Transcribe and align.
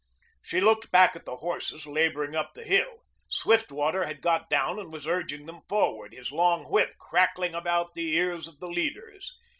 She 0.41 0.59
looked 0.59 0.89
back 0.89 1.15
at 1.15 1.25
the 1.25 1.35
horses 1.35 1.85
laboring 1.85 2.35
up 2.35 2.55
the 2.55 2.63
hill. 2.63 3.03
Swiftwater 3.27 4.05
had 4.05 4.19
got 4.19 4.49
down 4.49 4.79
and 4.79 4.91
was 4.91 5.05
urging 5.05 5.45
them 5.45 5.61
forward, 5.69 6.11
his 6.11 6.31
long 6.31 6.63
whip 6.71 6.97
crackling 6.97 7.53
about 7.53 7.93
the 7.93 8.15
ears 8.17 8.47
of 8.47 8.59
the 8.59 8.67
leaders. 8.69 9.31